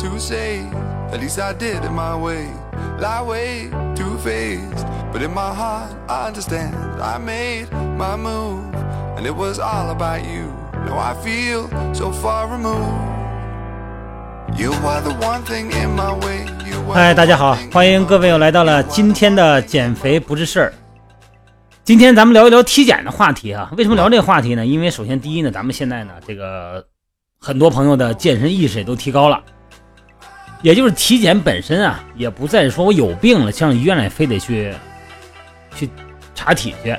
[0.00, 0.64] to say.
[1.12, 2.48] At least I did in my way.
[2.98, 4.86] Lie way too faced.
[5.12, 6.74] But in my heart, I understand.
[7.00, 7.66] I made
[7.98, 8.64] my move.
[9.16, 10.52] And it was all about you.
[10.86, 13.18] Now I feel so far removed.
[14.56, 16.46] You are the one thing in my way.
[16.64, 20.72] You are 嗨，the 大家好欢迎各位又来到了今天的减肥不是事儿。
[21.84, 23.70] 今天咱们聊一聊体检的话题啊。
[23.76, 24.64] 为什么聊这个话题呢？
[24.64, 26.84] 因为首先第一呢，咱们现在呢，这个
[27.38, 29.42] 很多朋友的健身意识也都提高了，
[30.62, 34.74] 也就是体检本身啊，也不再说我有病了上医院来非得去
[35.74, 35.88] 去
[36.34, 36.94] 查体去，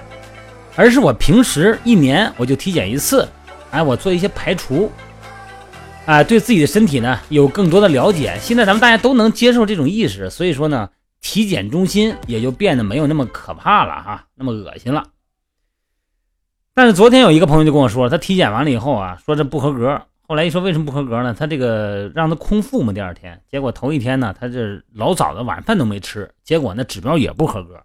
[0.75, 3.27] 而是我平时一年我就体检一次，
[3.69, 4.91] 哎，我做一些排除，
[6.05, 8.35] 啊，对自己的身体呢有更多的了解。
[8.41, 10.89] 现在咱们大家都能接受这种意识，所以说呢，
[11.21, 15.05] 体检中心也就变得没有那么可怕了哈，那么恶心了。
[16.73, 20.01] 但是昨天有一个朋友就跟我说，他体检完了以后啊，说这不合格。
[20.31, 21.35] 后来一说为什么不合格呢？
[21.37, 27.75] 他这个让他空腹嘛，第二天，结果头一天呢，他这老早的晚饭都没吃，结果呢指标也不合格。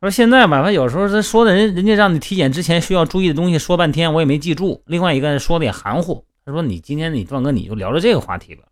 [0.00, 4.82] 他说现在吧，他有时候他说的人，人家让你体检之前需要注意的东西说半天，我也没记住。
[4.84, 8.64] 另外一个说的也含糊，他说你今天你壮哥你就聊聊这个话题吧，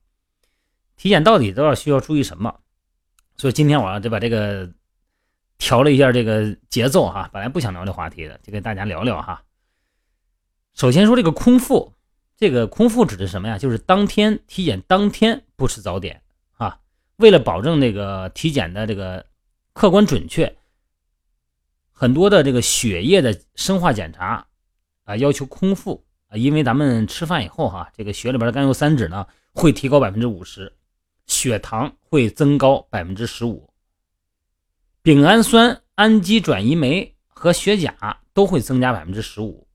[0.97, 2.53] 体检到底都要需要注意什么？
[3.37, 4.69] 所以今天我要就把这个
[5.59, 9.41] 调了一下这个节奏哈，本来不想聊这话题的，就跟大家聊聊哈。
[10.75, 11.94] 首先说这个空腹，
[12.37, 13.57] 这个空腹指的是什么呀？
[13.57, 16.21] 就是当天体检当天不吃早点
[16.57, 16.79] 啊，
[17.17, 19.25] 为了保证这个体检的这个
[19.73, 20.57] 客观准确，
[21.93, 24.45] 很多的这个血液的生化检查
[25.05, 30.73] 啊要求空腹啊，因为咱们吃饭以后哈，这个血里边的甘油三酯呢会提高百分之五十，
[31.27, 33.71] 血糖会增高百分之十五，
[35.03, 39.67] 丙氨酸氨基转移酶和血钾都会增加百分之十五。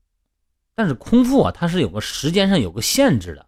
[0.80, 3.44] 但是空腹啊，它是有个时间上有个限制的，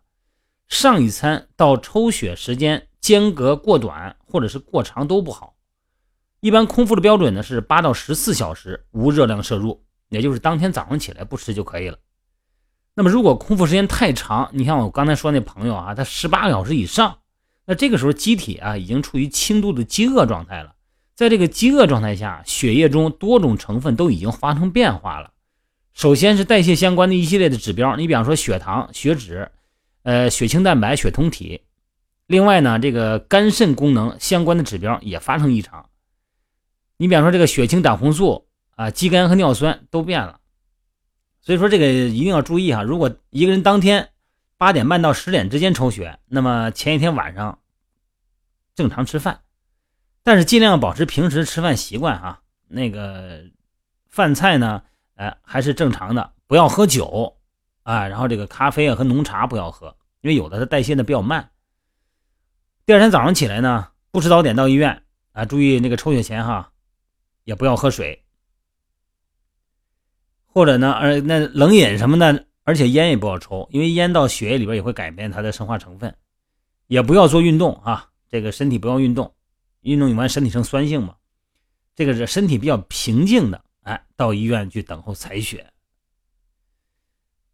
[0.69, 5.55] 上一餐到抽血时间间隔过短或者是过长都不好。
[6.41, 11.97] 一般空腹的标准呢是八到十四小时无热量摄入，也就是当天早上起来不吃就可以了。
[12.93, 17.20] 那么如果空腹时间太长，你像我刚才说那朋友啊，他十八个小时以上，
[17.64, 20.75] 那这个时候机体啊已经处于轻度的饥饿状态了。
[21.14, 25.31] 在这个饥饿状态下，血液中多种成分都已经发生变化了。
[25.94, 29.50] 首先是代谢相关的一系列的指标，你比方说血糖、血脂、
[30.03, 31.62] 呃血清蛋白、血酮体。
[32.26, 35.91] 另外呢，这个肝肾功能相关的指标也发生异常。
[36.97, 40.41] 你比方说这个血清胆红素啊、肌酐和尿酸都变了。
[41.42, 44.08] 所以说这个一定要注意哈，如果一个人当天
[44.56, 47.58] 八点半到十点之间抽血，那么前一天晚上
[48.75, 49.41] 正常吃饭，
[50.22, 52.41] 但是尽量保持平时吃饭习惯哈。
[52.69, 53.42] 那个
[54.08, 54.82] 饭菜呢？
[55.15, 57.37] 哎，还是正常的，不要喝酒
[57.83, 61.50] 啊，然后这个咖啡啊和浓茶不要喝，因为有的它代谢的比较慢。
[62.84, 65.03] 第二天早上起来呢，不吃早点到医院
[65.33, 66.73] 啊，注意那个抽血前哈，
[67.45, 68.25] 也不要喝水，
[70.47, 76.15] 或者呢，呃，那冷饮什么的，而且烟也不要抽，因为烟到血液里边也会改变它的生化成分。
[76.89, 79.34] 也不要做运动啊，这个身体不要运动，
[79.81, 81.15] 运动完身体生酸性嘛，
[81.94, 83.65] 这个是身体比较平静的。
[83.82, 85.72] 哎，到医院去等候采血。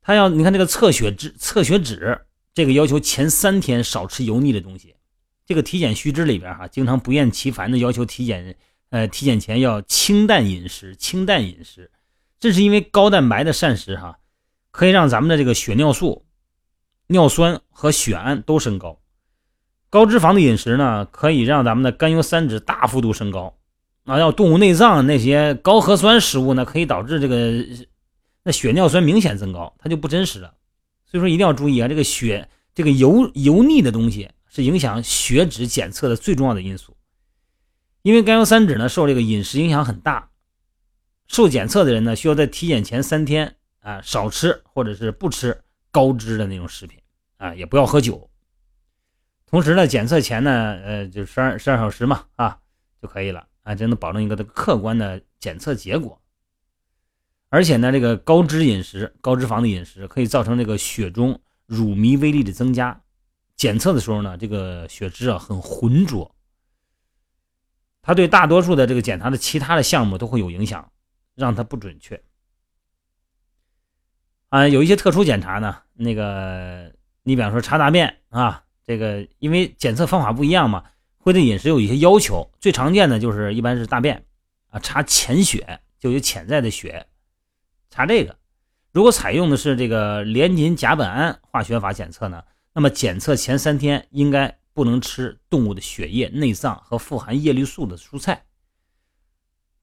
[0.00, 4.94] 他要你看这个测血脂，测血脂这个要求前三天少吃油腻的东西。
[5.44, 8.56] 这个体检须知里边哈，经常不厌其烦的要求体检，
[8.90, 11.90] 呃，体检前要清淡饮食，清淡饮食。
[12.38, 14.18] 这是因为高蛋白的膳食哈，
[14.70, 16.24] 可以让咱们的这个血尿素、
[17.08, 19.00] 尿酸和血氨都升高。
[19.90, 23.57] 高脂肪的饮食呢，可以让咱们的甘油三酯大幅度升高。
[24.08, 27.62] 啊，要动物内脏那些高核酸食物呢，可以导致这个
[28.42, 30.54] 那血尿酸明显增高，它就不真实了。
[31.04, 36.96] 所以说一定要注意啊，这个血这个油油腻的东西是影响血脂检测的最重要的因素。
[38.00, 40.30] 因为甘油三酯呢受这个饮食影响很大，
[41.26, 46.98] 受检测的人呢需要在体检前三天啊少吃或者是不吃高脂的那种食品
[47.36, 48.30] 啊，也不要喝酒。
[49.46, 52.58] 同时呢，检测前呢，呃，就十二十二小时嘛啊
[53.02, 53.46] 就可以了。
[53.68, 56.18] 啊，真能保证一个的客观的检测结果。
[57.50, 62.98] 而且呢，这个高脂饮食、高脂肪的饮食可以造成这个血中乳糜微粒的增加。
[63.56, 66.34] 检测的时候呢，这个血脂啊很浑浊，
[68.00, 70.90] 它对大多数的这个检查的其他的项目都会有影响，
[71.34, 72.22] 让它不准确。
[74.48, 76.90] 啊，有一些特殊检查呢，那个
[77.22, 80.84] 你比方说查大便啊，这个因为检测方法不一样嘛。
[81.18, 84.24] 会对饮食有一些要求，最常见的就是一般是大便
[84.70, 87.06] 啊，查潜血就有潜在的血，
[87.90, 88.36] 查这个。
[88.92, 92.42] 如果采用的是这个联锦甲苯胺化学法检测呢，
[92.72, 98.44] 那么检测前三天应该不能吃动物的血液、内脏和富含叶绿素的蔬菜。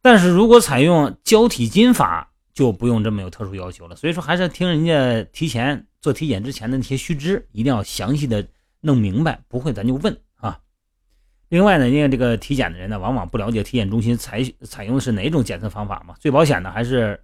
[0.01, 3.95] 但是如果采用胶体金法，就不用这么有特殊要求了。
[3.95, 8.47] 所以说，还是要听人家提前做体检之前的那些须知，一定要详细的
[8.81, 10.17] 弄明白，不会咱就问。
[11.55, 16.13] 另外呢，因为这个体检的人呢，往往不了解体检中心采采用的是哪种检测方法嘛。
[16.19, 17.17] 最保险的还是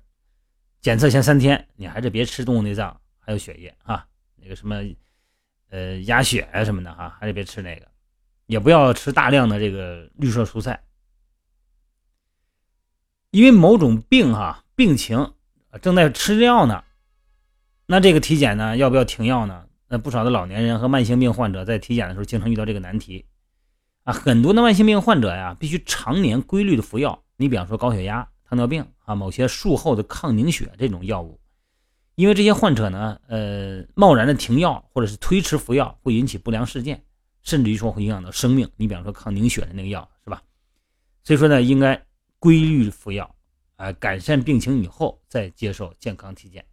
[0.80, 4.08] 检测前三天，你还是别吃动物内脏还有血液啊，
[4.42, 4.82] 那个什么
[5.70, 7.86] 呃鸭血啊什么的哈，还是别吃那个，
[8.46, 10.82] 也不要吃大量的这个绿色蔬菜，
[13.32, 15.34] 因为某种病哈病情
[15.82, 16.86] 正在吃药呢，
[17.86, 19.66] 那这个体检呢要不要停药呢？
[19.90, 23.26] 那不少的老年人和慢性病患者在体检的时候经常遇到这个难题。
[24.12, 27.24] 很多的慢性病患者呀，必须常年规律的服药。
[27.38, 31.40] 你比方说高血压、糖尿病啊，某些术后的抗凝血这种药物，
[32.16, 37.04] 因为这些患者呢，呃，贸然的停药或者是推迟服药，会引起不良事件，
[37.42, 38.70] 甚至于说会影响到生命。
[38.78, 40.42] 你比方说抗凝血的那个药，是吧？
[41.24, 42.00] 所以说呢，应该
[42.38, 43.36] 规律服药，
[43.76, 46.64] 啊，改善病情以后再接受健康体检。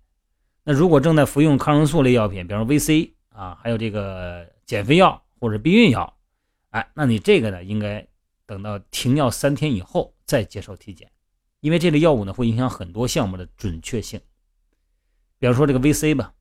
[0.65, 6.15] 那如果正在服用抗生素类药品，比方说 VC 啊，还有这个减肥药或者避孕药。
[6.71, 8.07] 哎，那你这个呢，应该
[8.45, 11.11] 等到停药三天以后再接受体检，
[11.61, 14.21] 因为这类药物呢会影响很多项目的准确性。
[15.39, 16.35] 比方说这个 VC 吧，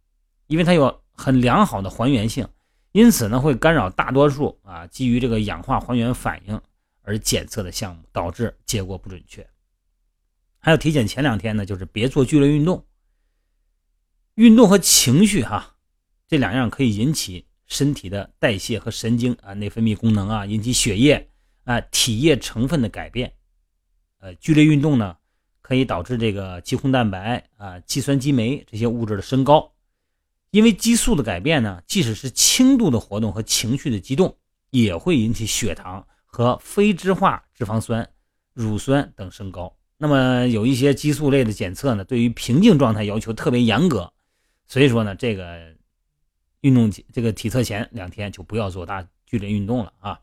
[0.47, 2.47] 因为它有很良好的还原性，
[2.91, 6.62] 因此呢会干扰大多数啊基于这个氧化还原反应
[7.03, 9.50] 而检测的项目，导致结果不准确。
[10.59, 12.85] 还有体检前两天呢，就是别做剧烈运动，
[14.35, 15.77] 运动和情绪哈
[16.27, 17.45] 这两样可以引起。
[17.68, 21.30] 身体的代谢和神经啊，内分泌功能啊，引起血液
[21.66, 23.34] 啊体液成分的改变。
[24.19, 25.18] 呃，剧烈运动呢，
[25.62, 29.74] 可以导致这个肌红蛋白啊、肌酸激酶这些物质的升高。
[30.52, 34.38] 因为激素的改变呢，即使是轻度的活动和情绪的激动，
[34.69, 38.10] 也会引起血糖和非脂化脂肪酸、
[38.54, 39.75] 乳酸等升高。
[39.98, 44.14] 那么有一些激素类的检测呢，对于平静状态要求特别严格。
[44.68, 45.75] 所以说呢，这个。
[46.62, 50.19] 运动这个体测前两天就不要做大剧烈运动了啊！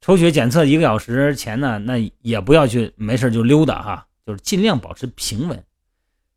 [0.00, 5.64] 抽血检测一个小时前呢，那也不要去没事就溜达哈，就是尽量保持平稳。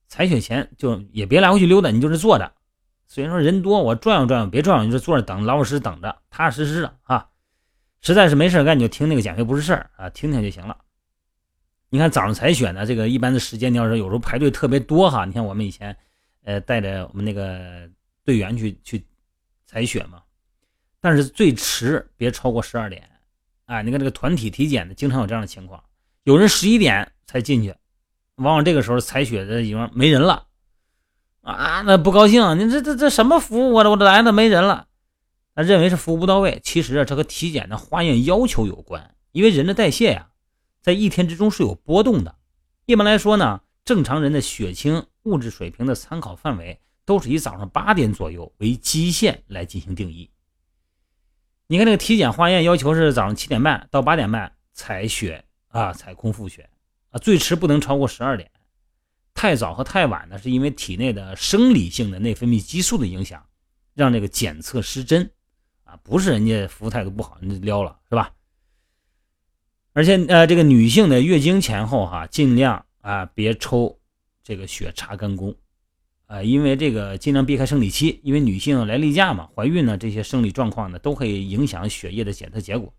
[0.08, 2.52] 采血前就也别来回去溜达，你就是坐着。
[3.08, 7.28] 虽然说人多，我转悠转悠，别转悠，你就坐着等，老老实实等着，踏踏实实的啊。
[8.02, 10.78] 实在是没事干，你就听那个减肥不是事儿啊，听听就行了。
[11.90, 15.96] 你看早上采血呢，这个一般的时间，你要是有时候排队特别多哈，你看我们以前
[16.46, 17.90] 呃带着我们那个。
[18.28, 19.06] 队员去去
[19.66, 20.22] 采血嘛，
[21.00, 23.10] 但是最迟别超过十二点。
[23.68, 25.82] 哎，你看这个团体体检的，经常有这样的情况，
[26.24, 27.74] 有人十一点才进去，
[28.36, 30.48] 往往这个时候采血的已经没人了
[31.40, 33.90] 啊，那不高兴，你这这这什么服务啊？
[33.90, 34.90] 我来了没人了，
[35.56, 36.60] 那认为是服务不到位。
[36.62, 40.32] 其实啊，这和体检的化验要求有关，因为人的代谢呀，
[40.82, 42.36] 在一天之中是有波动的。
[42.86, 46.82] 一般来说呢，正常人的血清物质水平的参考范围。
[47.08, 50.30] 都是以早上八点左右为基线来进行定义。
[51.68, 56.70] 你看这个体检化验要求是早上七点半到八点半采血啊，采空腹血
[57.12, 58.52] 啊，最迟不能超过十二点。
[59.34, 63.46] 太早和太晚呢，是因为体内的生理性的内分泌激素的影响，
[63.94, 65.32] 让这个检测失真
[65.86, 68.34] 啊，不是人家服务态度不好，人家撩了是吧？
[69.94, 73.98] 而且呃，这个女性的月经前后哈，尽量啊别抽
[74.44, 75.56] 这个血查肝功。
[76.28, 82.94] 呃，因为这个尽量避开生理期，因为女性来例假嘛，怀孕呢，这些生理状况呢都可以影响血液的检测结果，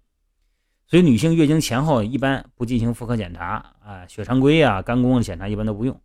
[0.87, 6.01] 所以女性月经前后一般不进行妇科检查啊，血常规啊、肝功的检查一般都不用。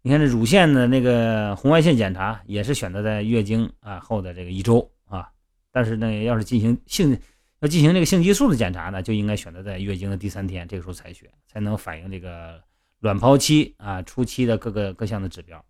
[0.00, 5.28] 你看这乳腺的那个红外线检查也是选择在月经啊后的这个一周啊，
[5.72, 7.18] 但是呢，要是进行性
[7.60, 12.58] 要进行这个性激素的检查呢，就应该选择在月经的第三天，这个时候采血才能反映这个
[13.00, 15.62] 卵泡期啊初期的各个各项的指标。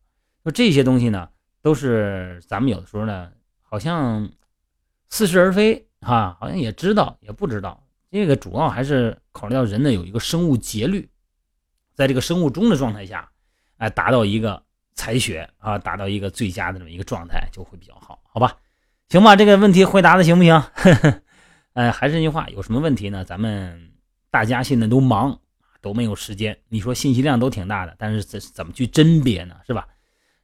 [0.45, 1.29] 说这些东西呢，
[1.63, 3.33] 都是咱们有的时候呢，
[3.63, 4.31] 好像
[5.09, 7.83] 似是而非哈，好像也知道也不知道。
[8.11, 11.11] 这个主要还是考虑到人呢有一个生物节律，
[11.95, 13.29] 在这个生物钟的状态下，
[13.79, 14.63] 哎，达到一个
[14.95, 18.57] 采血啊，达到一个最佳的这么一个状态就会比较好，好吧？
[19.09, 20.63] 行吧，这个问题回答的行不行？
[21.73, 23.25] 呃，还是那句话，有什么问题呢？
[23.25, 23.91] 咱们
[24.31, 25.41] 大家现在都忙，
[25.81, 26.57] 都没有时间。
[26.69, 29.57] 你说信息量都挺大的，但是怎怎么去甄别呢？
[29.67, 29.89] 是吧？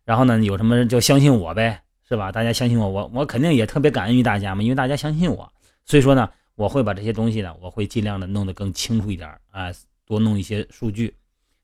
[0.04, 2.33] 然后呢，有什么就相信我呗，是吧？
[2.33, 5.52] 大家相信我，我我肯定也特别感恩于大家嘛，因为大家相信我，
[5.85, 9.71] 所以说呢，我会把这些东西呢，我会尽量的弄得更清楚一点啊，
[10.07, 11.14] 多弄一些数据，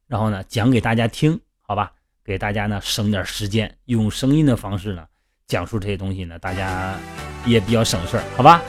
[0.07, 1.93] 然后呢讲给大家听，好吧？
[2.25, 5.05] 给大家呢省点时间，用声音的方式呢
[5.47, 6.95] 讲述这些东西呢，大家
[7.45, 8.63] 也比较省事儿，好吧？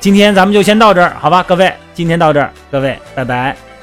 [0.00, 3.73] 今天咱们就先到这儿，好吧，各位，今天到这儿，各位，拜拜。